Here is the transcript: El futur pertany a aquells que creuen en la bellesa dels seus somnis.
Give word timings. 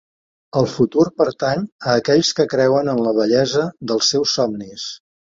El 0.59 0.67
futur 0.75 1.03
pertany 1.21 1.65
a 1.91 1.93
aquells 1.99 2.31
que 2.39 2.45
creuen 2.53 2.89
en 2.93 3.01
la 3.09 3.13
bellesa 3.19 3.67
dels 3.91 4.09
seus 4.15 4.33
somnis. 4.39 4.87